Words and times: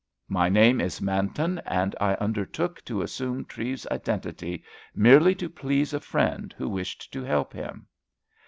My 0.29 0.49
name 0.49 0.81
is 0.81 0.99
Manton, 0.99 1.59
and 1.59 1.95
I 2.01 2.15
undertook 2.15 2.83
to 2.85 3.03
assume 3.03 3.45
Treves's 3.45 3.85
identity 3.91 4.63
merely 4.95 5.35
to 5.35 5.47
please 5.47 5.93
a 5.93 5.99
friend 5.99 6.55
who 6.57 6.67
wished 6.67 7.13
to 7.13 7.21
help 7.21 7.53
him." 7.53 7.85